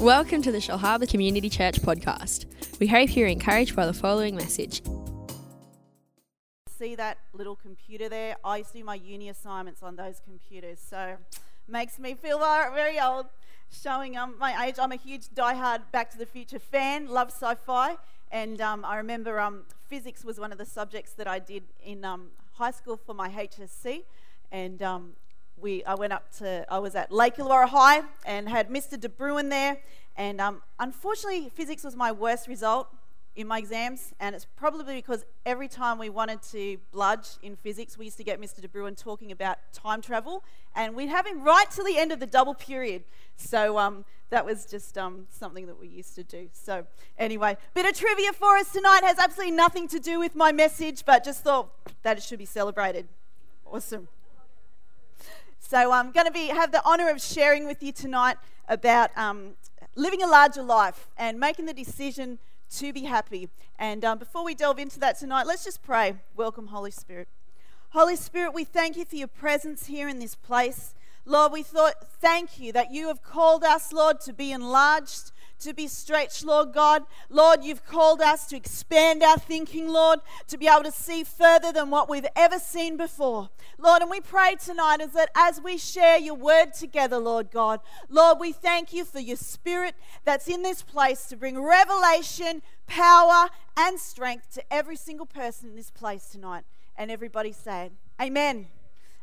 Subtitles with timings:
[0.00, 2.46] Welcome to the Shellharbour Community Church podcast.
[2.80, 4.80] We hope you're encouraged by the following message.
[6.70, 8.36] See that little computer there?
[8.42, 11.18] I to do my uni assignments on those computers, so
[11.68, 13.26] makes me feel very old.
[13.70, 17.06] Showing um, my age, I'm a huge die-hard Back to the Future fan.
[17.06, 17.98] Love sci-fi,
[18.32, 22.06] and um, I remember um, physics was one of the subjects that I did in
[22.06, 24.04] um, high school for my HSC,
[24.50, 25.12] and um,
[25.60, 28.98] we, I went up to, I was at Lake Illawarra High and had Mr.
[28.98, 29.78] De Bruin there.
[30.16, 32.88] And um, unfortunately, physics was my worst result
[33.36, 34.12] in my exams.
[34.20, 38.24] And it's probably because every time we wanted to bludge in physics, we used to
[38.24, 38.60] get Mr.
[38.60, 40.44] De Bruin talking about time travel.
[40.74, 43.04] And we'd have him right till the end of the double period.
[43.36, 46.48] So um, that was just um, something that we used to do.
[46.52, 46.86] So,
[47.18, 51.04] anyway, bit of trivia for us tonight has absolutely nothing to do with my message,
[51.04, 51.70] but just thought
[52.02, 53.08] that it should be celebrated.
[53.66, 54.08] Awesome.
[55.70, 59.52] So I'm going to be have the honour of sharing with you tonight about um,
[59.94, 63.48] living a larger life and making the decision to be happy.
[63.78, 66.16] And um, before we delve into that tonight, let's just pray.
[66.34, 67.28] Welcome, Holy Spirit.
[67.90, 70.92] Holy Spirit, we thank you for your presence here in this place.
[71.24, 75.74] Lord, we thought, thank you that you have called us, Lord, to be enlarged, to
[75.74, 77.04] be stretched, Lord God.
[77.28, 81.72] Lord, you've called us to expand our thinking, Lord, to be able to see further
[81.72, 83.50] than what we've ever seen before.
[83.78, 87.80] Lord, and we pray tonight is that as we share your word together, Lord God,
[88.08, 89.94] Lord, we thank you for your spirit
[90.24, 95.76] that's in this place to bring revelation, power, and strength to every single person in
[95.76, 96.64] this place tonight.
[96.96, 98.66] And everybody say, Amen.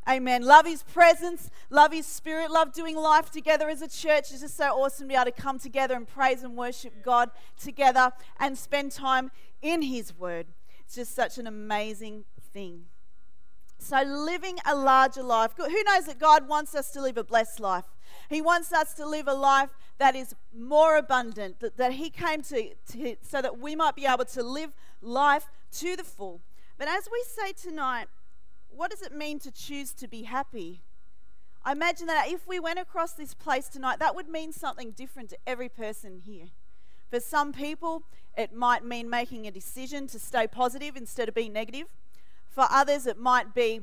[0.07, 0.43] Amen.
[0.43, 4.31] Love His presence, love His Spirit, love doing life together as a church.
[4.31, 7.29] It's just so awesome to be able to come together and praise and worship God
[7.59, 10.47] together and spend time in His Word.
[10.85, 12.85] It's just such an amazing thing.
[13.79, 15.51] So, living a larger life.
[15.57, 17.85] Who knows that God wants us to live a blessed life?
[18.29, 22.41] He wants us to live a life that is more abundant, that, that He came
[22.43, 24.71] to, to so that we might be able to live
[25.01, 26.41] life to the full.
[26.77, 28.07] But as we say tonight,
[28.69, 30.81] what does it mean to choose to be happy?
[31.63, 35.29] I imagine that if we went across this place tonight, that would mean something different
[35.31, 36.47] to every person here.
[37.09, 38.03] For some people,
[38.37, 41.87] it might mean making a decision to stay positive instead of being negative.
[42.49, 43.81] For others, it might be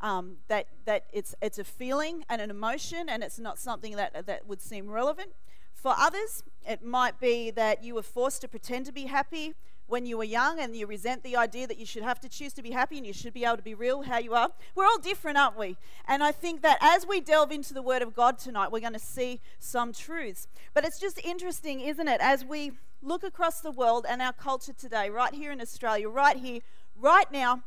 [0.00, 4.26] um, that, that it's, it's a feeling and an emotion and it's not something that,
[4.26, 5.30] that would seem relevant.
[5.74, 9.54] For others, it might be that you were forced to pretend to be happy
[9.90, 12.52] when you were young and you resent the idea that you should have to choose
[12.52, 14.50] to be happy and you should be able to be real how you are.
[14.74, 15.76] We're all different, aren't we?
[16.06, 18.92] And I think that as we delve into the Word of God tonight, we're going
[18.92, 20.46] to see some truths.
[20.74, 24.72] But it's just interesting, isn't it, as we look across the world and our culture
[24.72, 26.60] today, right here in Australia, right here,
[26.96, 27.62] right now,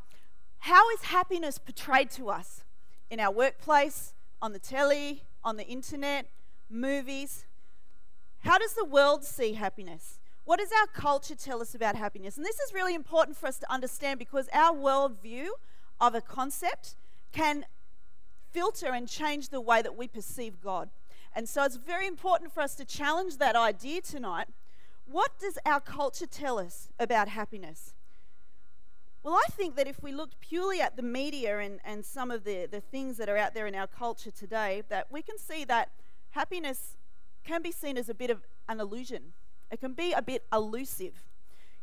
[0.60, 2.64] how is happiness portrayed to us
[3.10, 6.26] in our workplace, on the telly, on the internet,
[6.70, 7.44] movies?
[8.40, 10.20] How does the world see happiness?
[10.44, 12.36] What does our culture tell us about happiness?
[12.36, 15.48] And this is really important for us to understand because our worldview
[16.00, 16.96] of a concept
[17.32, 17.64] can
[18.52, 20.90] filter and change the way that we perceive God.
[21.34, 24.48] And so it's very important for us to challenge that idea tonight.
[25.06, 27.94] What does our culture tell us about happiness?
[29.22, 32.44] Well, I think that if we looked purely at the media and, and some of
[32.44, 35.64] the, the things that are out there in our culture today, that we can see
[35.64, 35.88] that
[36.32, 36.96] happiness
[37.42, 39.32] can be seen as a bit of an illusion
[39.74, 41.24] it can be a bit elusive.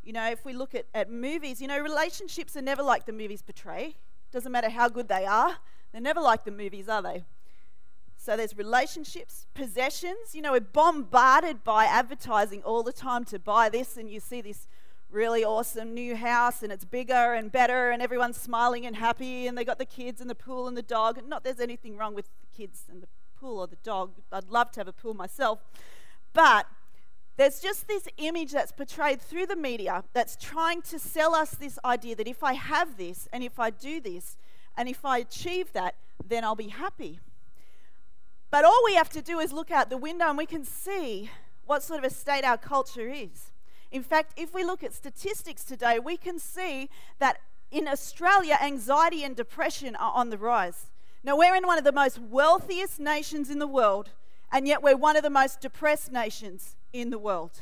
[0.02, 3.12] You know, if we look at, at movies, you know, relationships are never like the
[3.12, 3.98] movies portray.
[4.32, 5.58] Doesn't matter how good they are,
[5.92, 7.26] they're never like the movies, are they?
[8.16, 10.34] So there's relationships, possessions.
[10.34, 14.40] You know, we're bombarded by advertising all the time to buy this, and you see
[14.40, 14.68] this
[15.10, 19.58] really awesome new house, and it's bigger and better, and everyone's smiling and happy, and
[19.58, 21.18] they got the kids and the pool and the dog.
[21.18, 24.12] And not there's anything wrong with the kids and the pool or the dog.
[24.32, 25.60] I'd love to have a pool myself.
[26.32, 26.68] But
[27.42, 31.80] there's just this image that's portrayed through the media that's trying to sell us this
[31.84, 34.38] idea that if I have this and if I do this
[34.78, 37.20] and if I achieve that, then I'll be happy.
[38.52, 41.32] But all we have to do is look out the window and we can see
[41.66, 43.50] what sort of a state our culture is.
[43.92, 47.40] In fact, if we look at statistics today, we can see that
[47.72, 50.92] in Australia, anxiety and depression are on the rise.
[51.24, 54.12] Now, we're in one of the most wealthiest nations in the world,
[54.52, 57.62] and yet we're one of the most depressed nations in the world.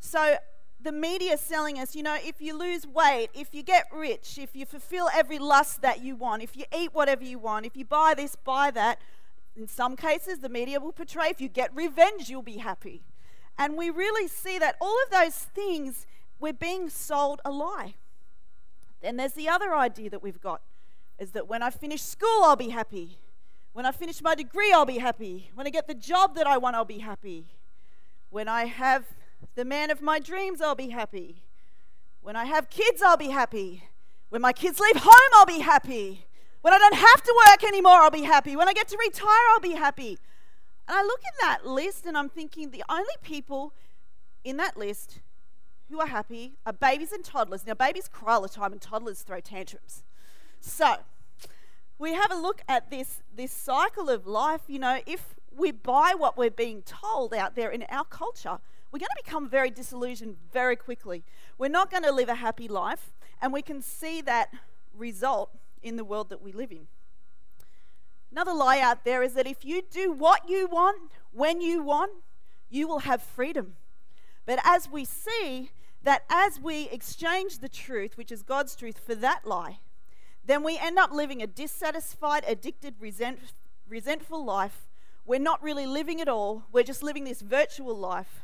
[0.00, 0.36] So
[0.82, 4.38] the media is selling us, you know, if you lose weight, if you get rich,
[4.38, 7.76] if you fulfill every lust that you want, if you eat whatever you want, if
[7.76, 8.98] you buy this, buy that,
[9.56, 13.02] in some cases the media will portray if you get revenge, you'll be happy.
[13.58, 16.06] And we really see that all of those things,
[16.38, 17.94] we're being sold a lie.
[19.02, 20.62] Then there's the other idea that we've got
[21.18, 23.18] is that when I finish school, I'll be happy.
[23.74, 25.50] When I finish my degree, I'll be happy.
[25.54, 27.44] When I get the job that I want, I'll be happy.
[28.30, 29.04] When I have
[29.56, 31.42] the man of my dreams, I'll be happy.
[32.22, 33.84] When I have kids, I'll be happy.
[34.28, 36.26] When my kids leave home, I'll be happy.
[36.62, 38.54] When I don't have to work anymore, I'll be happy.
[38.54, 40.18] When I get to retire, I'll be happy.
[40.86, 43.72] And I look at that list and I'm thinking the only people
[44.44, 45.20] in that list
[45.90, 47.66] who are happy are babies and toddlers.
[47.66, 50.04] Now, babies cry all the time and toddlers throw tantrums.
[50.60, 50.96] So,
[51.98, 54.62] we have a look at this, this cycle of life.
[54.68, 58.58] You know, if we buy what we're being told out there in our culture,
[58.92, 61.24] we're going to become very disillusioned very quickly.
[61.58, 64.52] We're not going to live a happy life, and we can see that
[64.96, 65.50] result
[65.82, 66.86] in the world that we live in.
[68.32, 72.12] Another lie out there is that if you do what you want, when you want,
[72.68, 73.74] you will have freedom.
[74.46, 75.70] But as we see
[76.02, 79.78] that as we exchange the truth, which is God's truth, for that lie,
[80.44, 83.38] then we end up living a dissatisfied, addicted, resent,
[83.88, 84.86] resentful life.
[85.30, 88.42] We're not really living at all, we're just living this virtual life.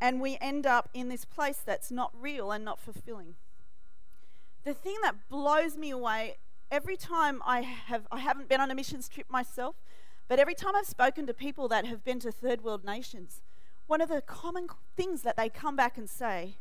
[0.00, 3.34] And we end up in this place that's not real and not fulfilling.
[4.62, 6.36] The thing that blows me away
[6.70, 9.74] every time I have, I haven't been on a missions trip myself,
[10.28, 13.42] but every time I've spoken to people that have been to third world nations,
[13.88, 16.58] one of the common things that they come back and say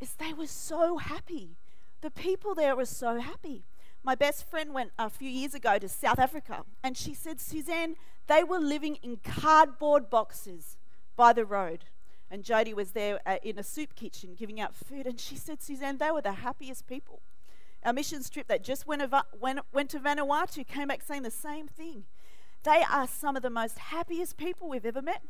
[0.00, 1.56] is they were so happy.
[2.00, 3.64] The people there were so happy.
[4.04, 7.94] My best friend went a few years ago to South Africa, and she said, Suzanne,
[8.26, 10.76] they were living in cardboard boxes
[11.14, 11.84] by the road.
[12.28, 15.62] And Jody was there uh, in a soup kitchen giving out food, and she said,
[15.62, 17.22] Suzanne, they were the happiest people.
[17.84, 19.02] Our missions trip that just went,
[19.38, 22.04] went, went to Vanuatu came back saying the same thing.
[22.64, 25.22] They are some of the most happiest people we've ever met.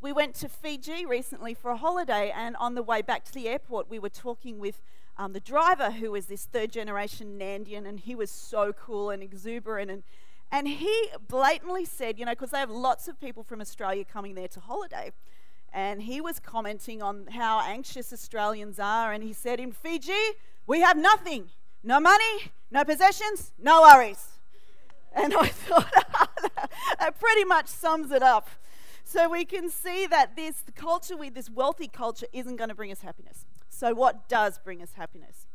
[0.00, 3.48] We went to Fiji recently for a holiday, and on the way back to the
[3.48, 4.82] airport, we were talking with
[5.18, 9.22] um, the driver, who was this third generation Nandian, and he was so cool and
[9.22, 9.90] exuberant.
[9.90, 10.02] And,
[10.50, 14.34] and he blatantly said, you know, because they have lots of people from Australia coming
[14.34, 15.12] there to holiday.
[15.72, 19.12] And he was commenting on how anxious Australians are.
[19.12, 20.12] And he said, in Fiji,
[20.66, 21.50] we have nothing
[21.86, 24.26] no money, no possessions, no worries.
[25.14, 25.90] And I thought
[26.98, 28.48] that pretty much sums it up.
[29.04, 32.90] So we can see that this culture, with this wealthy culture, isn't going to bring
[32.90, 33.46] us happiness.
[33.68, 35.46] So, what does bring us happiness?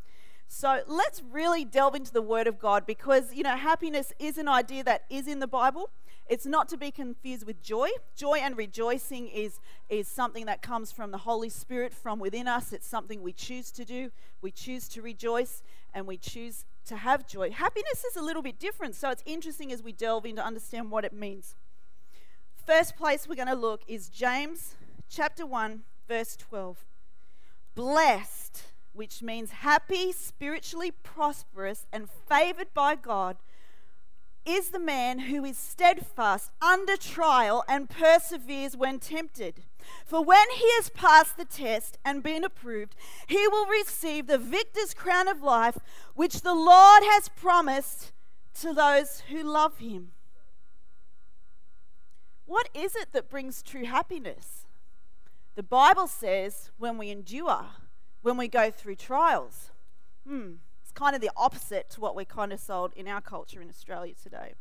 [0.48, 4.48] So, let's really delve into the Word of God because, you know, happiness is an
[4.48, 5.90] idea that is in the Bible.
[6.28, 7.90] It's not to be confused with joy.
[8.16, 9.60] Joy and rejoicing is,
[9.90, 12.72] is something that comes from the Holy Spirit from within us.
[12.72, 14.12] It's something we choose to do.
[14.42, 15.62] We choose to rejoice
[15.94, 17.52] and we choose to have joy.
[17.52, 20.90] Happiness is a little bit different, so it's interesting as we delve in to understand
[20.90, 21.56] what it means.
[22.66, 24.76] First place we're going to look is James
[25.10, 26.86] chapter 1, verse 12.
[27.76, 28.64] Blessed,
[28.94, 33.38] which means happy, spiritually prosperous, and favored by God
[34.46, 39.64] is the man who is steadfast under trial and perseveres when tempted.
[40.06, 42.96] For when he has passed the test and been approved,
[43.28, 45.78] he will receive the victor's crown of life,
[46.16, 48.12] which the Lord has promised
[48.62, 50.12] to those who love him.
[52.46, 54.61] What is it that brings true happiness?
[55.56, 57.66] The Bible says when we endure,
[58.22, 59.72] when we go through trials.
[60.28, 60.54] Hmm.
[60.82, 63.70] It's kind of the opposite to what we're kind of sold in our culture in
[63.70, 64.54] Australia today.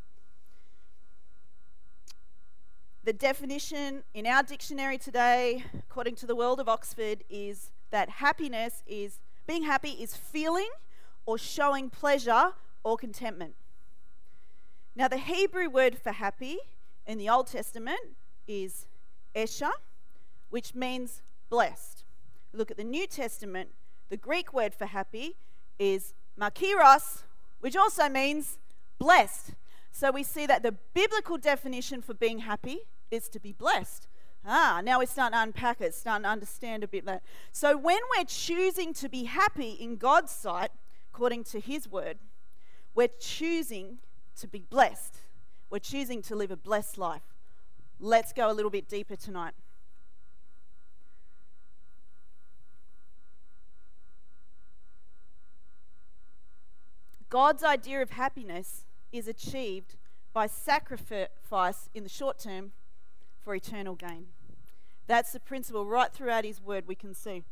[3.03, 8.82] The definition in our dictionary today, according to the World of Oxford, is that happiness
[8.87, 10.69] is being happy is feeling
[11.27, 12.53] or showing pleasure
[12.85, 13.55] or contentment.
[14.94, 16.59] Now, the Hebrew word for happy
[17.06, 18.17] in the Old Testament
[18.47, 18.87] is
[19.35, 19.70] Esha,
[20.51, 22.05] which means blessed.
[22.53, 23.71] Look at the New Testament,
[24.09, 25.37] the Greek word for happy
[25.79, 27.23] is Makarios,
[27.61, 28.59] which also means
[28.99, 29.53] blessed.
[29.93, 32.81] So we see that the biblical definition for being happy
[33.11, 34.09] is to be blessed.
[34.45, 37.23] Ah, now we're starting to unpack it, starting to understand a bit that.
[37.53, 40.71] So when we're choosing to be happy in God's sight,
[41.13, 42.19] according to His word,
[42.95, 43.99] we're choosing
[44.41, 45.19] to be blessed.
[45.69, 47.23] We're choosing to live a blessed life.
[47.99, 49.53] Let's go a little bit deeper tonight.
[57.31, 59.96] God's idea of happiness is achieved
[60.32, 62.72] by sacrifice in the short term
[63.41, 64.27] for eternal gain.
[65.06, 67.44] That's the principle right throughout His Word, we can see.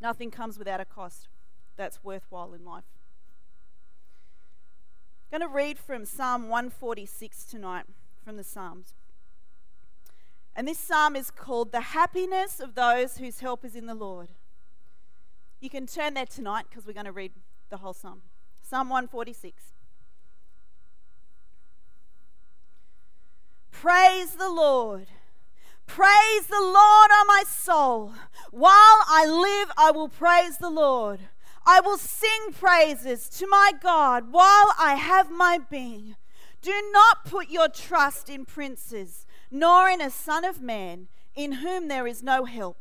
[0.00, 1.28] Nothing comes without a cost
[1.76, 2.84] that's worthwhile in life.
[5.32, 7.84] I'm going to read from Psalm 146 tonight
[8.24, 8.94] from the Psalms.
[10.54, 14.28] And this psalm is called The Happiness of Those Whose Help is in the Lord.
[15.60, 17.32] You can turn there tonight because we're going to read
[17.70, 18.22] the whole psalm.
[18.62, 19.62] Psalm 146.
[23.70, 25.06] Praise the Lord.
[25.86, 28.12] Praise the Lord, O my soul.
[28.50, 28.72] While
[29.08, 31.20] I live, I will praise the Lord.
[31.64, 36.16] I will sing praises to my God while I have my being.
[36.62, 41.88] Do not put your trust in princes, nor in a son of man, in whom
[41.88, 42.78] there is no help.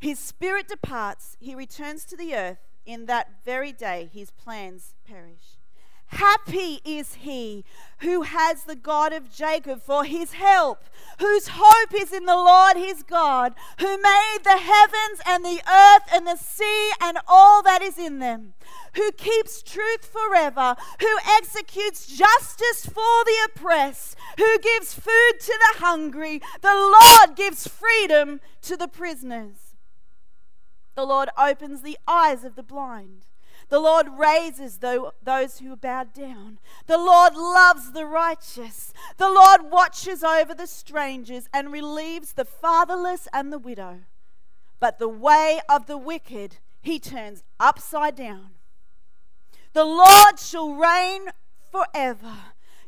[0.00, 2.69] His spirit departs, he returns to the earth.
[2.86, 5.58] In that very day, his plans perish.
[6.10, 7.64] Happy is he
[7.98, 10.82] who has the God of Jacob for his help,
[11.20, 16.02] whose hope is in the Lord his God, who made the heavens and the earth
[16.12, 18.54] and the sea and all that is in them,
[18.96, 25.78] who keeps truth forever, who executes justice for the oppressed, who gives food to the
[25.78, 26.42] hungry.
[26.60, 29.69] The Lord gives freedom to the prisoners.
[30.94, 33.26] The Lord opens the eyes of the blind.
[33.68, 36.58] The Lord raises those who are bowed down.
[36.86, 38.92] The Lord loves the righteous.
[39.16, 44.00] The Lord watches over the strangers and relieves the fatherless and the widow.
[44.80, 48.50] But the way of the wicked he turns upside down.
[49.72, 51.26] The Lord shall reign
[51.70, 52.34] forever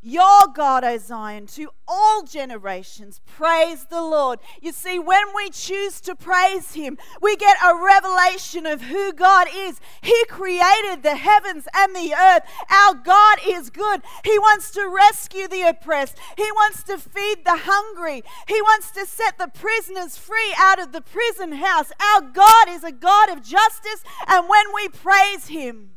[0.03, 3.21] your God, O Zion, to all generations.
[3.25, 4.41] Praise the Lord.
[4.61, 9.47] You see, when we choose to praise Him, we get a revelation of who God
[9.55, 9.81] is.
[10.01, 12.43] He created the heavens and the earth.
[12.69, 14.03] Our God is good.
[14.25, 19.07] He wants to rescue the oppressed, He wants to feed the hungry, He wants to
[19.07, 21.93] set the prisoners free out of the prison house.
[22.01, 25.93] Our God is a God of justice, and when we praise Him,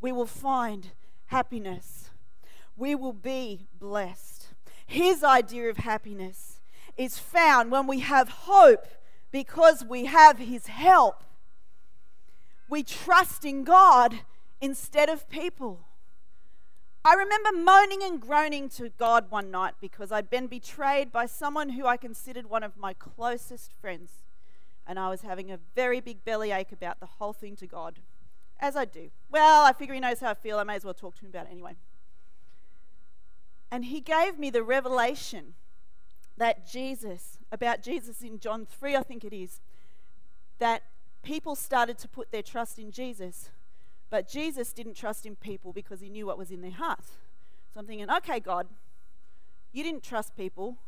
[0.00, 0.88] we will find
[1.26, 1.97] happiness
[2.78, 4.48] we will be blessed.
[4.86, 6.60] His idea of happiness
[6.96, 8.86] is found when we have hope
[9.30, 11.24] because we have His help.
[12.68, 14.20] We trust in God
[14.60, 15.80] instead of people.
[17.04, 21.70] I remember moaning and groaning to God one night because I'd been betrayed by someone
[21.70, 24.12] who I considered one of my closest friends.
[24.86, 28.00] And I was having a very big bellyache about the whole thing to God,
[28.58, 29.10] as I do.
[29.30, 30.58] Well, I figure He knows how I feel.
[30.58, 31.76] I may as well talk to Him about it anyway.
[33.70, 35.54] And he gave me the revelation
[36.36, 39.60] that Jesus, about Jesus in John 3, I think it is,
[40.58, 40.82] that
[41.22, 43.50] people started to put their trust in Jesus,
[44.10, 47.12] but Jesus didn't trust in people because he knew what was in their hearts.
[47.74, 48.66] So I'm thinking, okay, God,
[49.72, 50.78] you didn't trust people,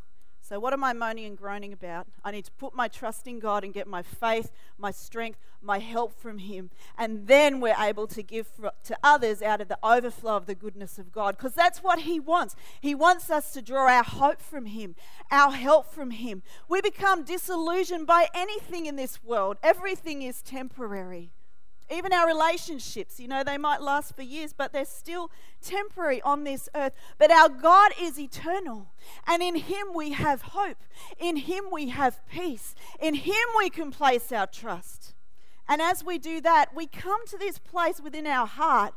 [0.50, 2.08] so, what am I moaning and groaning about?
[2.24, 5.78] I need to put my trust in God and get my faith, my strength, my
[5.78, 6.70] help from Him.
[6.98, 8.48] And then we're able to give
[8.82, 11.36] to others out of the overflow of the goodness of God.
[11.36, 12.56] Because that's what He wants.
[12.80, 14.96] He wants us to draw our hope from Him,
[15.30, 16.42] our help from Him.
[16.68, 21.30] We become disillusioned by anything in this world, everything is temporary.
[21.90, 25.30] Even our relationships, you know, they might last for years, but they're still
[25.60, 26.92] temporary on this earth.
[27.18, 28.92] But our God is eternal.
[29.26, 30.78] And in Him we have hope.
[31.18, 32.74] In Him we have peace.
[33.00, 35.14] In Him we can place our trust.
[35.68, 38.94] And as we do that, we come to this place within our heart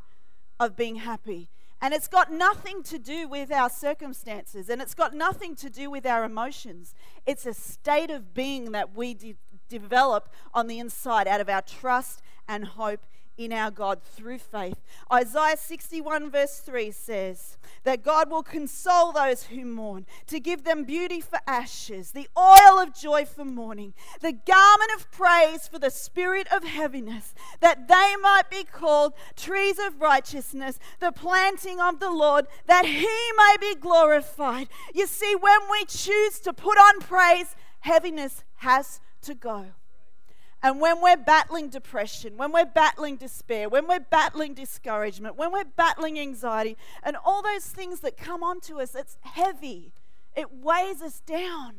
[0.60, 1.48] of being happy.
[1.80, 5.90] And it's got nothing to do with our circumstances and it's got nothing to do
[5.90, 6.94] with our emotions.
[7.26, 9.36] It's a state of being that we de-
[9.68, 13.00] develop on the inside out of our trust and hope
[13.36, 14.80] in our God through faith.
[15.12, 20.84] Isaiah 61, verse 3 says that God will console those who mourn, to give them
[20.84, 25.90] beauty for ashes, the oil of joy for mourning, the garment of praise for the
[25.90, 32.10] spirit of heaviness, that they might be called trees of righteousness, the planting of the
[32.10, 34.68] Lord, that he may be glorified.
[34.94, 39.66] You see, when we choose to put on praise, heaviness has to go.
[40.64, 45.64] And when we're battling depression, when we're battling despair, when we're battling discouragement, when we're
[45.76, 49.92] battling anxiety, and all those things that come onto us, it's heavy.
[50.34, 51.74] It weighs us down.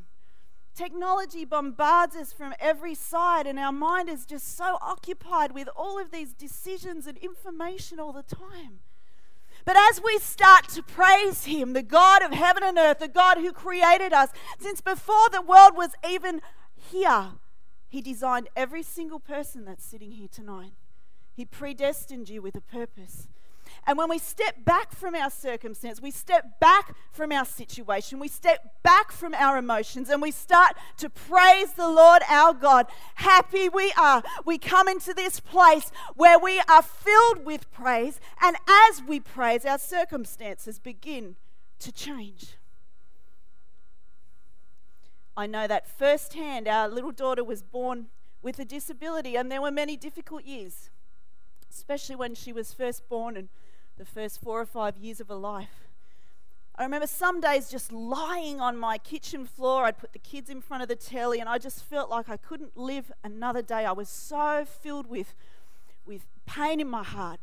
[0.76, 5.98] Technology bombards us from every side, and our mind is just so occupied with all
[5.98, 8.82] of these decisions and information all the time.
[9.66, 13.40] But as we start to praise Him, the God of heaven and earth, the God
[13.40, 16.42] who created us, since before the world was even
[16.76, 17.32] here,
[17.96, 20.74] he designed every single person that's sitting here tonight.
[21.34, 23.30] He predestined you with a purpose.
[23.88, 28.28] And when we step back from our circumstance, we step back from our situation, we
[28.28, 32.88] step back from our emotions, and we start to praise the Lord our God.
[33.16, 34.22] Happy we are.
[34.44, 39.64] We come into this place where we are filled with praise, and as we praise,
[39.64, 41.38] our circumstances begin
[41.80, 42.58] to change.
[45.38, 46.68] I know that firsthand.
[46.68, 48.08] Our little daughter was born
[48.42, 50.90] with a disability, and there were many difficult years,
[51.70, 53.50] especially when she was first born and
[53.98, 55.88] the first four or five years of her life.
[56.78, 59.86] I remember some days just lying on my kitchen floor.
[59.86, 62.38] I'd put the kids in front of the telly, and I just felt like I
[62.38, 63.86] couldn't live another day.
[63.86, 65.34] I was so filled with,
[66.06, 67.40] with pain in my heart.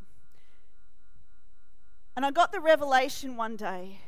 [2.14, 4.00] And I got the revelation one day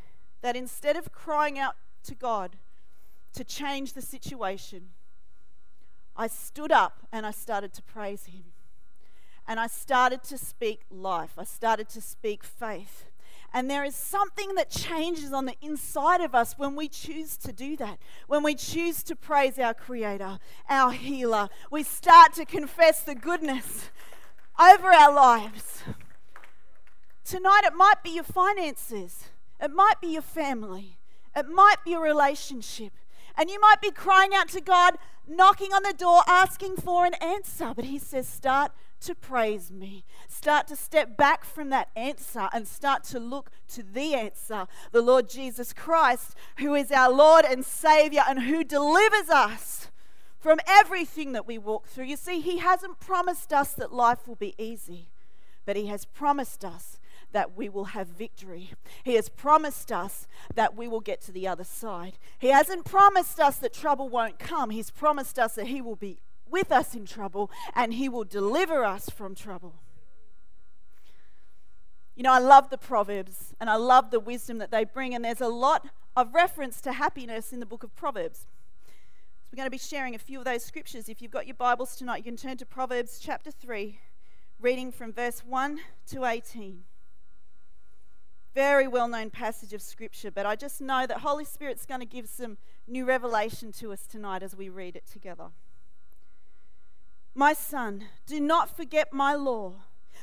[0.42, 2.56] that instead of crying out to God
[3.34, 4.90] to change the situation,
[6.16, 8.44] I stood up and I started to praise Him.
[9.46, 13.06] And I started to speak life, I started to speak faith.
[13.52, 17.52] And there is something that changes on the inside of us when we choose to
[17.52, 17.98] do that.
[18.26, 21.48] When we choose to praise our Creator, our Healer.
[21.70, 23.90] We start to confess the goodness
[24.58, 25.84] over our lives.
[27.24, 29.28] Tonight, it might be your finances,
[29.60, 30.98] it might be your family,
[31.34, 32.92] it might be a relationship.
[33.36, 37.14] And you might be crying out to God, knocking on the door, asking for an
[37.14, 37.72] answer.
[37.74, 40.04] But He says, start to praise me.
[40.28, 45.02] Start to step back from that answer and start to look to the answer, the
[45.02, 49.90] Lord Jesus Christ, who is our Lord and Savior and who delivers us
[50.38, 52.04] from everything that we walk through.
[52.04, 55.08] You see, He hasn't promised us that life will be easy,
[55.64, 56.98] but He has promised us
[57.34, 58.70] that we will have victory.
[59.02, 62.16] He has promised us that we will get to the other side.
[62.38, 64.70] He hasn't promised us that trouble won't come.
[64.70, 68.84] He's promised us that He will be with us in trouble and He will deliver
[68.84, 69.74] us from trouble.
[72.14, 75.24] You know, I love the Proverbs and I love the wisdom that they bring, and
[75.24, 78.46] there's a lot of reference to happiness in the book of Proverbs.
[78.86, 81.08] So we're going to be sharing a few of those scriptures.
[81.08, 83.98] If you've got your Bibles tonight, you can turn to Proverbs chapter 3,
[84.60, 86.84] reading from verse 1 to 18.
[88.54, 92.06] Very well known passage of scripture, but I just know that Holy Spirit's going to
[92.06, 92.56] give some
[92.86, 95.48] new revelation to us tonight as we read it together.
[97.34, 99.72] My son, do not forget my law,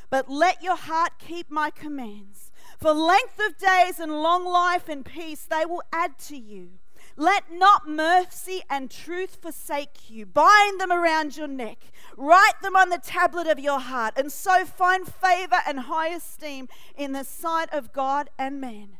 [0.09, 2.51] but let your heart keep my commands.
[2.79, 6.79] For length of days and long life and peace they will add to you.
[7.21, 10.25] Let not mercy and truth forsake you.
[10.25, 11.91] Bind them around your neck.
[12.17, 16.67] Write them on the tablet of your heart, and so find favor and high esteem
[16.97, 18.97] in the sight of God and man.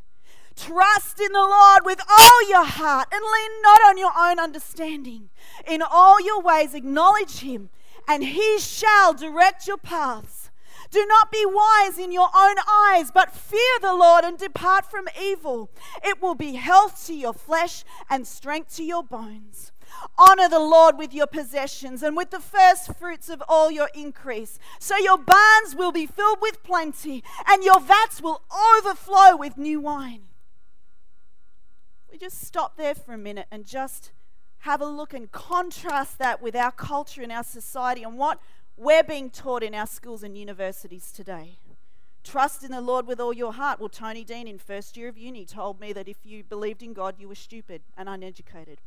[0.54, 5.30] Trust in the Lord with all your heart and lean not on your own understanding.
[5.66, 7.70] In all your ways, acknowledge Him
[8.08, 10.41] and he shall direct your paths.
[10.92, 15.08] Do not be wise in your own eyes, but fear the Lord and depart from
[15.20, 15.70] evil.
[16.04, 19.72] It will be health to your flesh and strength to your bones.
[20.18, 24.58] Honor the Lord with your possessions and with the first fruits of all your increase.
[24.78, 28.42] So your barns will be filled with plenty, and your vats will
[28.76, 30.24] overflow with new wine.
[32.10, 34.12] We just stop there for a minute and just
[34.58, 38.38] have a look and contrast that with our culture and our society and what
[38.76, 41.58] we're being taught in our schools and universities today.
[42.24, 43.80] Trust in the Lord with all your heart.
[43.80, 46.92] Well, Tony Dean in first year of uni told me that if you believed in
[46.92, 48.80] God, you were stupid and uneducated.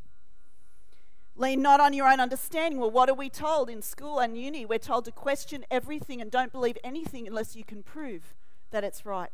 [1.36, 2.80] Lean not on your own understanding.
[2.80, 4.64] Well, what are we told in school and uni?
[4.64, 8.34] We're told to question everything and don't believe anything unless you can prove
[8.70, 9.30] that it's right.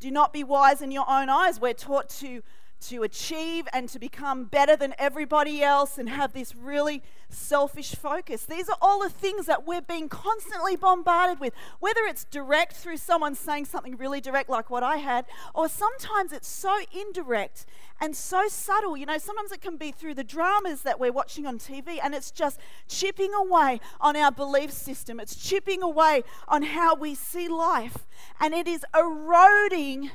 [0.00, 1.60] Do not be wise in your own eyes.
[1.60, 2.42] We're taught to
[2.82, 8.44] to achieve and to become better than everybody else and have this really selfish focus.
[8.44, 12.98] These are all the things that we're being constantly bombarded with, whether it's direct through
[12.98, 17.66] someone saying something really direct, like what I had, or sometimes it's so indirect
[18.00, 18.96] and so subtle.
[18.96, 22.14] You know, sometimes it can be through the dramas that we're watching on TV, and
[22.14, 27.48] it's just chipping away on our belief system, it's chipping away on how we see
[27.48, 28.06] life,
[28.40, 30.10] and it is eroding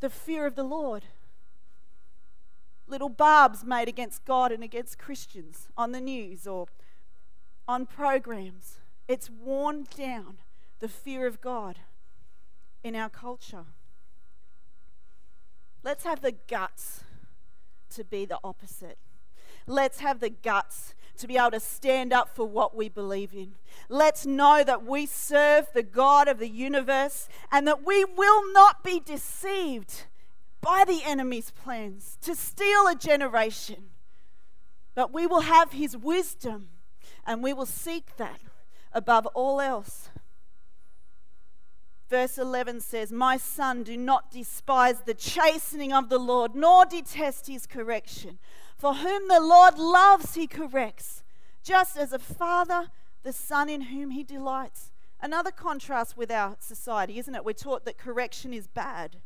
[0.00, 1.04] the fear of the Lord
[2.92, 6.66] little barbs made against God and against Christians on the news or
[7.66, 8.76] on programs.
[9.08, 10.36] It's worn down
[10.78, 11.78] the fear of God
[12.84, 13.64] in our culture.
[15.82, 17.02] Let's have the guts
[17.94, 18.98] to be the opposite.
[19.66, 23.54] Let's have the guts to be able to stand up for what we believe in.
[23.88, 28.84] Let's know that we serve the God of the universe and that we will not
[28.84, 30.04] be deceived
[30.62, 33.90] by the enemy's plans to steal a generation.
[34.94, 36.68] But we will have his wisdom
[37.26, 38.40] and we will seek that
[38.92, 40.08] above all else.
[42.08, 47.46] Verse 11 says, My son, do not despise the chastening of the Lord, nor detest
[47.46, 48.38] his correction.
[48.76, 51.24] For whom the Lord loves, he corrects,
[51.62, 52.88] just as a father
[53.22, 54.92] the son in whom he delights.
[55.20, 57.44] Another contrast with our society, isn't it?
[57.44, 59.18] We're taught that correction is bad.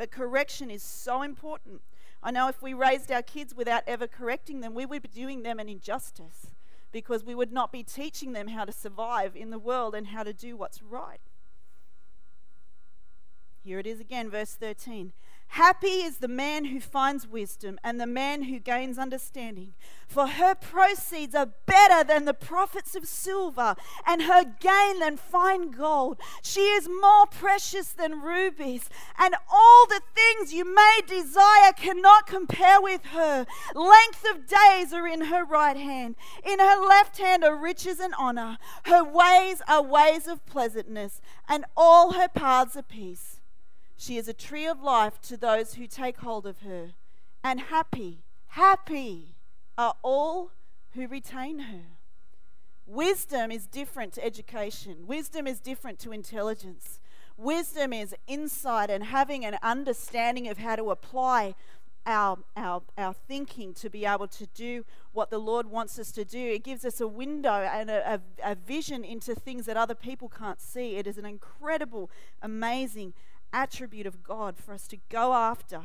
[0.00, 1.82] But correction is so important.
[2.22, 5.42] I know if we raised our kids without ever correcting them, we would be doing
[5.42, 6.46] them an injustice
[6.90, 10.22] because we would not be teaching them how to survive in the world and how
[10.22, 11.20] to do what's right.
[13.62, 15.12] Here it is again, verse 13.
[15.54, 19.74] Happy is the man who finds wisdom and the man who gains understanding,
[20.06, 23.74] for her proceeds are better than the profits of silver,
[24.06, 26.20] and her gain than fine gold.
[26.40, 32.80] She is more precious than rubies, and all the things you may desire cannot compare
[32.80, 33.44] with her.
[33.74, 38.14] Length of days are in her right hand, in her left hand are riches and
[38.16, 38.56] honor.
[38.84, 43.39] Her ways are ways of pleasantness, and all her paths are peace.
[44.00, 46.92] She is a tree of life to those who take hold of her.
[47.44, 49.34] And happy, happy
[49.76, 50.52] are all
[50.94, 51.82] who retain her.
[52.86, 56.98] Wisdom is different to education, wisdom is different to intelligence.
[57.36, 61.54] Wisdom is insight and having an understanding of how to apply
[62.06, 66.24] our, our, our thinking to be able to do what the Lord wants us to
[66.24, 66.38] do.
[66.38, 70.30] It gives us a window and a, a, a vision into things that other people
[70.30, 70.96] can't see.
[70.96, 72.10] It is an incredible,
[72.40, 73.12] amazing
[73.52, 75.82] attribute of God for us to go after.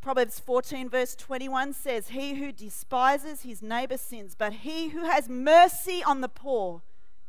[0.00, 5.30] Proverbs 14, verse 21 says, He who despises his neighbor sins, but he who has
[5.30, 6.82] mercy on the poor,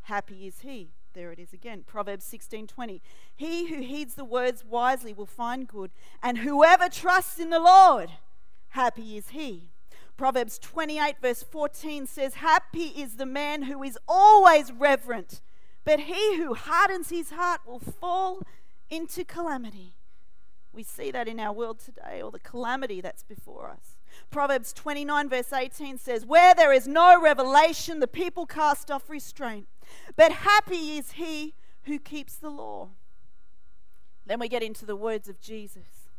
[0.03, 0.89] happy is he.
[1.13, 1.85] There it is again.
[1.87, 3.01] Proverbs 16, 20.
[3.33, 8.09] He who heeds the words wisely will find good, and whoever trusts in the Lord,
[8.71, 9.69] happy is he.
[10.17, 15.39] Proverbs 28, verse 14 says, Happy is the man who is always reverent,
[15.85, 18.41] but he who hardens his heart will fall
[18.89, 19.95] into calamity.
[20.73, 23.97] We see that in our world today, or the calamity that's before us.
[24.29, 29.67] Proverbs 29, verse 18 says, Where there is no revelation, the people cast off restraint.
[30.15, 32.89] But happy is he who keeps the law.
[34.25, 36.09] Then we get into the words of Jesus.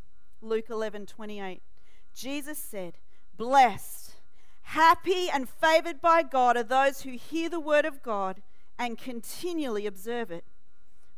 [0.40, 1.60] Luke 11, 28.
[2.14, 2.94] Jesus said,
[3.36, 4.14] Blessed,
[4.62, 8.40] happy, and favored by God are those who hear the word of God
[8.78, 10.44] and continually observe it,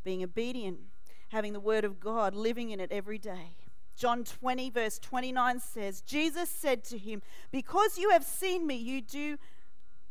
[0.02, 0.80] being obedient
[1.28, 3.56] having the word of God, living in it every day.
[3.96, 9.00] John 20, verse 29 says, Jesus said to him, Because you have seen me, you
[9.00, 9.38] do,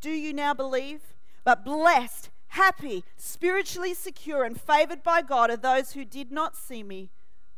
[0.02, 1.00] do you now believe?
[1.46, 6.84] But blessed, happy, spiritually secure, and favored by God are those who did not see
[6.84, 7.12] me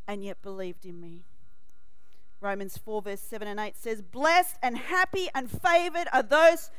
[0.08, 1.24] and yet believed in me.
[2.42, 6.70] Romans 4, verse 7 and 8 says, Blessed and happy and favored are those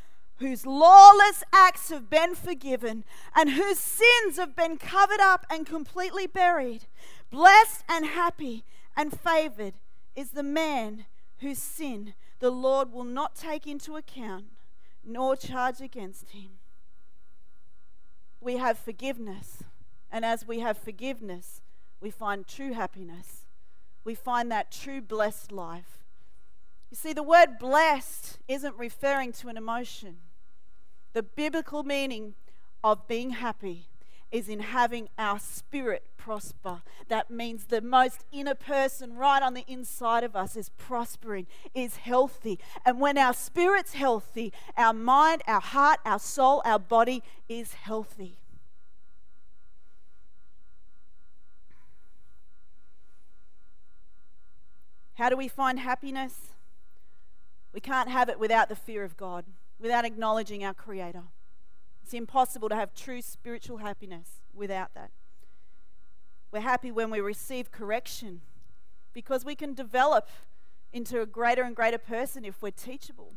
[0.41, 3.05] whose lawless acts have been forgiven
[3.37, 6.87] and whose sins have been covered up and completely buried.
[7.31, 8.65] Blessed and happy
[8.97, 9.75] and favored
[10.17, 11.05] is the man
[11.39, 14.47] whose sin the Lord will not take into account
[15.05, 16.53] nor charge against him.
[18.41, 19.63] We have forgiveness,
[20.11, 21.61] and as we have forgiveness,
[22.01, 23.45] we find true happiness.
[24.05, 25.99] We find that true blessed life.
[26.91, 30.17] You see, the word blessed isn't referring to an emotion.
[31.13, 32.35] The biblical meaning
[32.85, 33.87] of being happy
[34.31, 36.83] is in having our spirit prosper.
[37.09, 41.97] That means the most inner person right on the inside of us is prospering, is
[41.97, 42.59] healthy.
[42.87, 48.37] And when our spirit's healthy, our mind, our heart, our soul, our body is healthy.
[55.15, 56.35] How do we find happiness?
[57.75, 59.45] We can't have it without the fear of God
[59.81, 61.23] without acknowledging our Creator.
[62.03, 65.11] It's impossible to have true spiritual happiness without that.
[66.53, 68.41] We're happy when we receive correction
[69.13, 70.29] because we can develop
[70.93, 73.35] into a greater and greater person if we're teachable.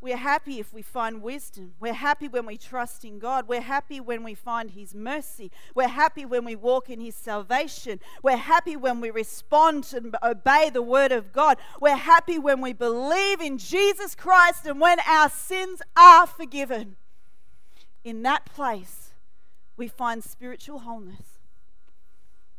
[0.00, 1.72] We're happy if we find wisdom.
[1.80, 3.48] We're happy when we trust in God.
[3.48, 5.50] We're happy when we find His mercy.
[5.74, 8.00] We're happy when we walk in His salvation.
[8.22, 11.56] We're happy when we respond and obey the Word of God.
[11.80, 16.96] We're happy when we believe in Jesus Christ and when our sins are forgiven.
[18.04, 19.12] In that place,
[19.76, 21.40] we find spiritual wholeness.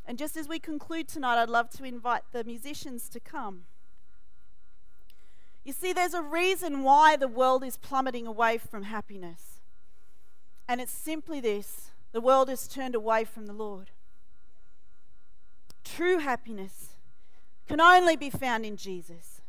[0.05, 3.63] And just as we conclude tonight, I'd love to invite the musicians to come.
[5.67, 9.59] You see, there's a reason why the world is plummeting away from happiness.
[10.65, 13.91] And it's simply this the world has turned away from the Lord.
[15.83, 16.95] True happiness
[17.67, 19.41] can only be found in Jesus.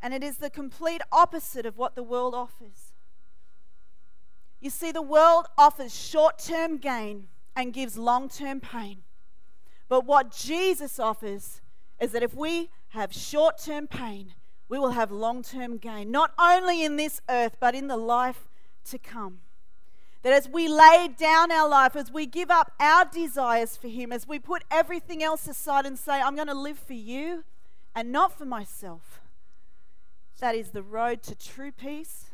[0.00, 2.92] And it is the complete opposite of what the world offers.
[4.60, 8.98] You see, the world offers short term gain and gives long term pain.
[9.88, 11.60] But what Jesus offers
[11.98, 14.34] is that if we have short term pain,
[14.68, 18.48] we will have long term gain, not only in this earth, but in the life
[18.86, 19.38] to come.
[20.22, 24.12] That as we lay down our life, as we give up our desires for Him,
[24.12, 27.44] as we put everything else aside and say, I'm going to live for you
[27.94, 29.20] and not for myself,
[30.40, 32.26] that is the road to true peace,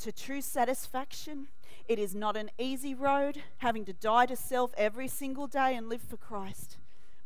[0.00, 1.46] to true satisfaction.
[1.88, 5.88] It is not an easy road, having to die to self every single day and
[5.88, 6.78] live for Christ,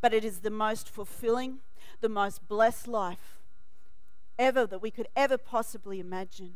[0.02, 1.60] but it is the most fulfilling,
[2.02, 3.39] the most blessed life
[4.40, 6.54] ever that we could ever possibly imagine.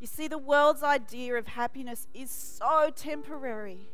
[0.00, 3.88] You see, the world's idea of happiness is so temporary.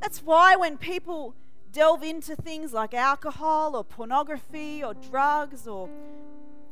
[0.00, 1.36] That's why when people
[1.70, 5.88] delve into things like alcohol or pornography or drugs or,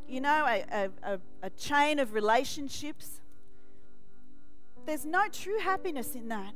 [0.09, 3.21] you know, a, a, a, chain of relationships,
[4.87, 6.55] there's no true happiness in that.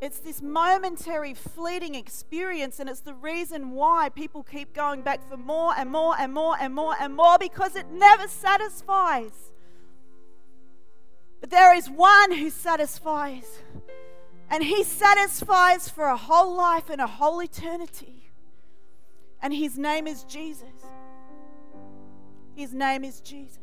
[0.00, 5.36] It's this momentary, fleeting experience, and it's the reason why people keep going back for
[5.36, 9.52] more and more and more and more and more because it never satisfies.
[11.40, 13.58] But there is one who satisfies,
[14.48, 18.30] and he satisfies for a whole life and a whole eternity.
[19.42, 20.84] And his name is Jesus.
[22.54, 23.58] His name is Jesus.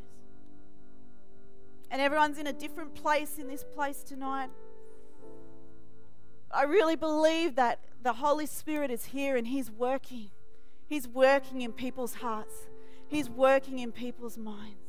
[1.90, 4.50] And everyone's in a different place in this place tonight.
[6.52, 10.30] I really believe that the Holy Spirit is here and He's working.
[10.88, 12.68] He's working in people's hearts,
[13.08, 14.88] He's working in people's minds.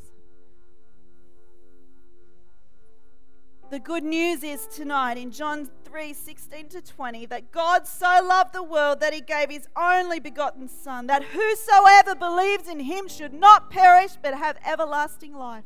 [3.70, 8.54] The good news is tonight in John 3 16 to 20 that God so loved
[8.54, 13.34] the world that he gave his only begotten Son, that whosoever believes in him should
[13.34, 15.64] not perish but have everlasting life.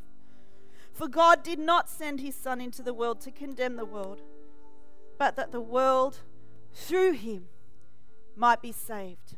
[0.91, 4.21] For God did not send his Son into the world to condemn the world
[5.23, 6.17] but that the world
[6.73, 7.45] through him
[8.35, 9.37] might be saved.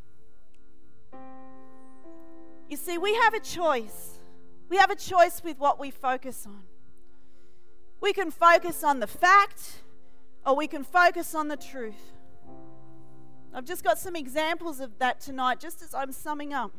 [2.68, 4.18] You see, we have a choice.
[4.68, 6.64] We have a choice with what we focus on.
[8.02, 9.84] We can focus on the fact
[10.44, 12.14] or we can focus on the truth.
[13.54, 16.72] I've just got some examples of that tonight, just as I'm summing up.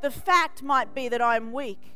[0.00, 1.92] The fact might be that I'm weak,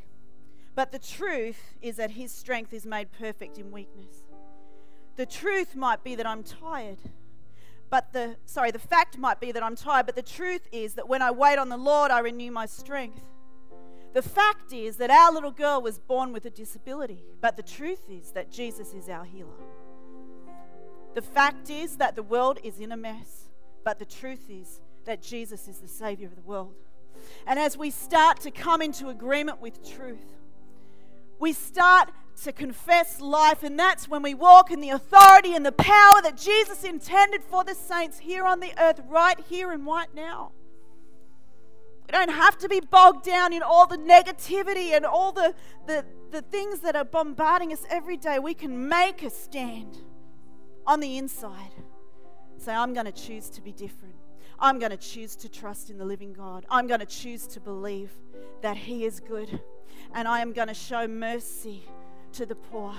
[0.75, 4.30] but the truth is that His strength is made perfect in weakness.
[5.15, 6.97] The truth might be that I'm tired.
[7.89, 11.09] But the, sorry, the fact might be that I'm tired, but the truth is that
[11.09, 13.21] when I wait on the Lord, I renew my strength.
[14.13, 18.09] The fact is that our little girl was born with a disability, but the truth
[18.09, 19.49] is that Jesus is our healer.
[21.13, 23.49] The fact is that the world is in a mess,
[23.83, 26.73] but the truth is that Jesus is the Savior of the world.
[27.45, 30.37] And as we start to come into agreement with truth,
[31.39, 32.09] we start
[32.43, 36.37] to confess life, and that's when we walk in the authority and the power that
[36.37, 40.51] Jesus intended for the saints here on the earth, right here and right now.
[42.07, 45.53] We don't have to be bogged down in all the negativity and all the,
[45.85, 48.39] the, the things that are bombarding us every day.
[48.39, 49.99] We can make a stand
[50.87, 51.71] on the inside.
[52.57, 54.15] Say, I'm going to choose to be different.
[54.59, 56.65] I'm going to choose to trust in the living God.
[56.69, 58.11] I'm going to choose to believe
[58.61, 59.61] that He is good.
[60.13, 61.83] And I am going to show mercy
[62.33, 62.93] to the poor.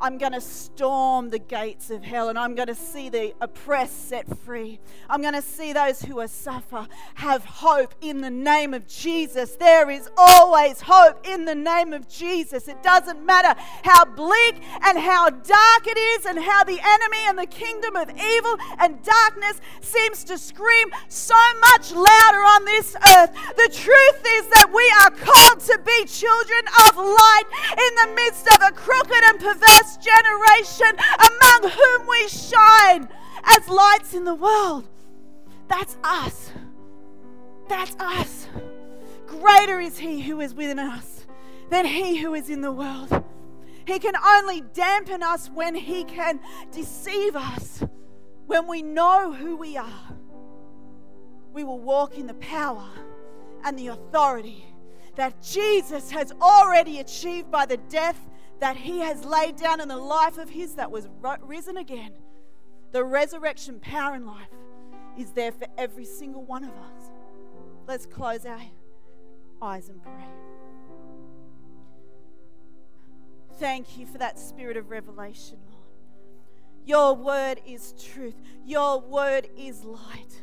[0.00, 4.08] I'm going to storm the gates of hell and I'm going to see the oppressed
[4.08, 4.80] set free.
[5.10, 9.56] I'm going to see those who are suffer have hope in the name of Jesus.
[9.56, 12.68] There is always hope in the name of Jesus.
[12.68, 17.38] It doesn't matter how bleak and how dark it is and how the enemy and
[17.38, 21.34] the kingdom of evil and darkness seems to scream so
[21.72, 23.32] much louder on this earth.
[23.56, 28.46] The truth is that we are called to be children of light in the midst
[28.48, 33.08] of a crooked and perverse generation among whom we shine
[33.44, 34.88] as lights in the world.
[35.68, 36.52] That's us.
[37.68, 38.48] That's us.
[39.26, 41.26] Greater is He who is within us
[41.70, 43.24] than He who is in the world.
[43.86, 47.82] He can only dampen us when He can deceive us.
[48.46, 50.16] When we know who we are,
[51.52, 52.88] we will walk in the power
[53.64, 54.64] and the authority
[55.16, 58.18] that Jesus has already achieved by the death
[58.60, 61.08] that He has laid down in the life of His that was
[61.42, 62.12] risen again.
[62.92, 64.48] The resurrection power in life
[65.18, 67.10] is there for every single one of us.
[67.86, 68.60] Let's close our
[69.60, 70.28] eyes and pray.
[73.58, 75.78] Thank you for that spirit of revelation, Lord.
[76.84, 80.42] Your word is truth, your word is light.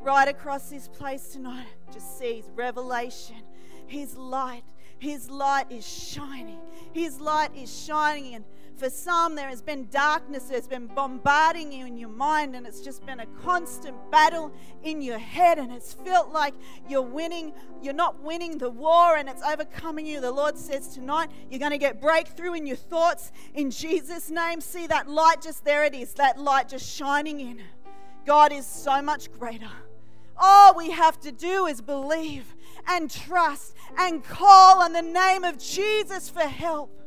[0.00, 3.42] Right across this place tonight, just sees revelation,
[3.86, 4.62] His light
[4.98, 6.58] his light is shining.
[6.92, 8.34] His light is shining.
[8.34, 8.44] And
[8.76, 12.80] for some, there has been darkness that's been bombarding you in your mind, and it's
[12.80, 14.52] just been a constant battle
[14.84, 16.54] in your head, and it's felt like
[16.88, 20.20] you're winning, you're not winning the war, and it's overcoming you.
[20.20, 24.60] The Lord says tonight, you're going to get breakthrough in your thoughts in Jesus' name.
[24.60, 27.60] See that light just there it is, that light just shining in.
[28.26, 29.70] God is so much greater.
[30.38, 32.54] All we have to do is believe
[32.86, 36.98] and trust and call on the name of Jesus for help.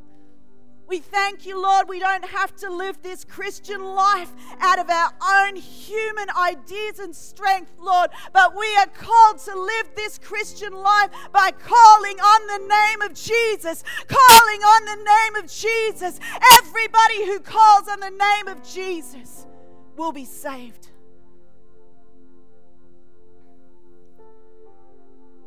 [0.91, 5.13] We thank you, Lord, we don't have to live this Christian life out of our
[5.23, 11.09] own human ideas and strength, Lord, but we are called to live this Christian life
[11.31, 16.19] by calling on the name of Jesus, calling on the name of Jesus.
[16.57, 19.47] Everybody who calls on the name of Jesus
[19.95, 20.89] will be saved.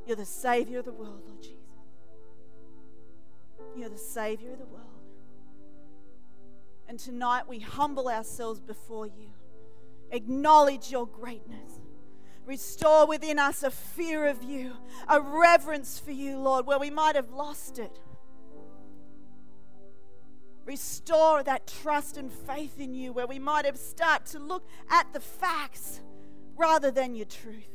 [0.07, 1.59] You're the Savior of the world, Lord Jesus.
[3.77, 4.85] You're the Savior of the world.
[6.89, 9.31] And tonight we humble ourselves before you,
[10.11, 11.81] acknowledge your greatness.
[12.47, 14.75] Restore within us a fear of you,
[15.09, 17.99] a reverence for you, Lord, where we might have lost it.
[20.67, 25.13] Restore that trust and faith in you where we might have started to look at
[25.13, 26.01] the facts
[26.57, 27.74] rather than your truth.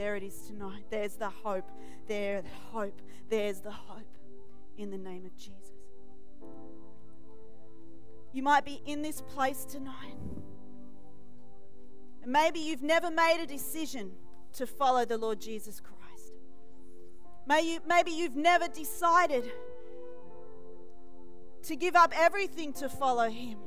[0.00, 0.82] There it is tonight.
[0.88, 1.70] There's the hope.
[2.08, 3.02] There's the hope.
[3.28, 4.16] There's the hope
[4.78, 5.74] in the name of Jesus.
[8.32, 10.16] You might be in this place tonight.
[12.22, 14.12] And maybe you've never made a decision
[14.54, 16.32] to follow the Lord Jesus Christ.
[17.46, 19.52] May you, maybe you've never decided
[21.64, 23.58] to give up everything to follow Him.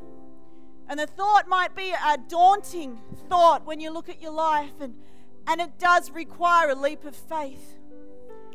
[0.89, 4.95] And the thought might be a daunting thought when you look at your life, and,
[5.47, 7.77] and it does require a leap of faith.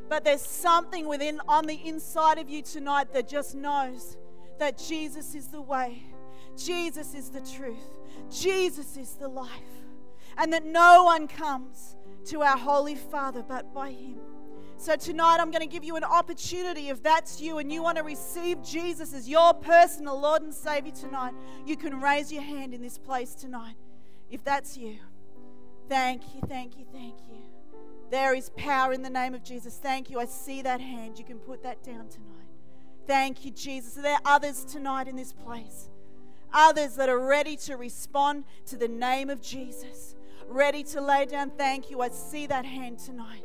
[0.08, 4.16] But there's something within on the inside of you tonight that just knows
[4.58, 6.02] that Jesus is the way,
[6.56, 7.98] Jesus is the truth,
[8.30, 9.50] Jesus is the life,
[10.36, 11.96] and that no one comes
[12.26, 14.18] to our Holy Father but by Him.
[14.80, 17.98] So tonight I'm going to give you an opportunity if that's you and you want
[17.98, 21.34] to receive Jesus as your personal Lord and Savior tonight,
[21.66, 23.74] you can raise your hand in this place tonight.
[24.30, 24.98] If that's you,
[25.88, 27.38] thank you, thank you, thank you.
[28.10, 29.76] There is power in the name of Jesus.
[29.76, 30.18] Thank you.
[30.18, 31.18] I see that hand.
[31.18, 32.38] You can put that down tonight.
[33.06, 33.94] Thank you, Jesus.
[33.94, 35.90] There Are others tonight in this place?
[36.52, 40.14] Others that are ready to respond to the name of Jesus,
[40.48, 41.50] ready to lay down.
[41.50, 42.00] Thank you.
[42.00, 43.44] I see that hand tonight.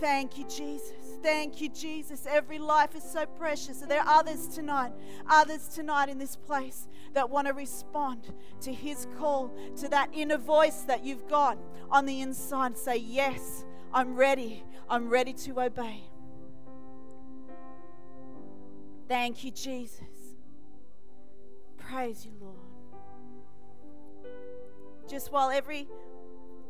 [0.00, 1.07] Thank you, Jesus.
[1.22, 2.26] Thank you, Jesus.
[2.28, 3.82] Every life is so precious.
[3.82, 4.92] Are there others tonight,
[5.28, 10.38] others tonight in this place that want to respond to His call, to that inner
[10.38, 11.58] voice that you've got
[11.90, 12.78] on the inside?
[12.78, 14.64] Say, Yes, I'm ready.
[14.88, 16.02] I'm ready to obey.
[19.08, 20.02] Thank you, Jesus.
[21.78, 22.56] Praise you, Lord.
[25.08, 25.88] Just while every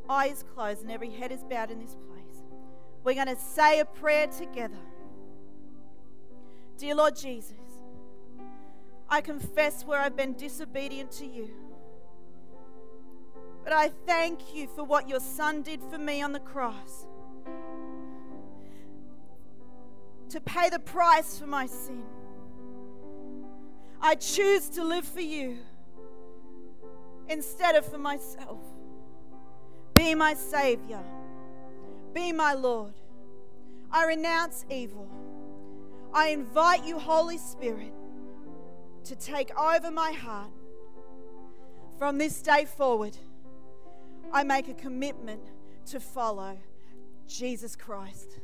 [0.08, 2.17] eye is closed and every head is bowed in this place,
[3.08, 4.76] we're going to say a prayer together.
[6.76, 7.54] Dear Lord Jesus,
[9.08, 11.48] I confess where I've been disobedient to you.
[13.64, 17.06] But I thank you for what your Son did for me on the cross
[20.28, 22.02] to pay the price for my sin.
[24.02, 25.56] I choose to live for you
[27.26, 28.60] instead of for myself.
[29.94, 31.02] Be my Savior.
[32.12, 32.97] Be my Lord.
[33.90, 35.08] I renounce evil.
[36.12, 37.92] I invite you, Holy Spirit,
[39.04, 40.50] to take over my heart.
[41.98, 43.16] From this day forward,
[44.32, 45.42] I make a commitment
[45.86, 46.56] to follow
[47.26, 48.40] Jesus Christ.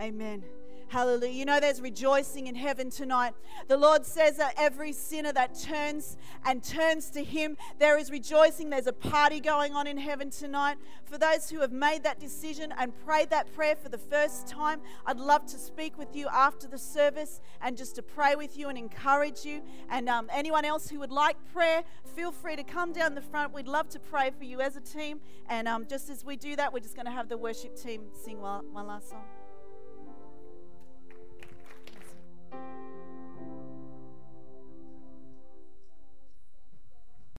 [0.00, 0.44] Amen.
[0.90, 1.32] Hallelujah.
[1.32, 3.34] You know, there's rejoicing in heaven tonight.
[3.66, 8.70] The Lord says that every sinner that turns and turns to Him, there is rejoicing.
[8.70, 10.78] There's a party going on in heaven tonight.
[11.04, 14.80] For those who have made that decision and prayed that prayer for the first time,
[15.04, 18.70] I'd love to speak with you after the service and just to pray with you
[18.70, 19.60] and encourage you.
[19.90, 21.82] And um, anyone else who would like prayer,
[22.16, 23.52] feel free to come down the front.
[23.52, 25.20] We'd love to pray for you as a team.
[25.50, 28.04] And um, just as we do that, we're just going to have the worship team
[28.24, 29.37] sing one, one last song.